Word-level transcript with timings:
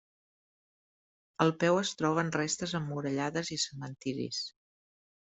Al 1.43 1.53
peu 1.63 1.77
es 1.81 1.91
troben 1.99 2.31
restes 2.37 2.73
emmurallades 2.79 3.53
i 3.57 3.59
cementiris. 3.65 4.41